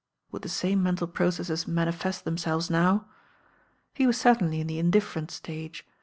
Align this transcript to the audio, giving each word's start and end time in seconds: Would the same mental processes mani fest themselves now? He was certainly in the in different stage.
Would 0.31 0.41
the 0.41 0.49
same 0.49 0.81
mental 0.81 1.05
processes 1.05 1.67
mani 1.67 1.91
fest 1.91 2.25
themselves 2.25 2.71
now? 2.71 3.05
He 3.93 4.07
was 4.07 4.17
certainly 4.19 4.59
in 4.59 4.65
the 4.65 4.79
in 4.79 4.89
different 4.89 5.29
stage. 5.29 5.85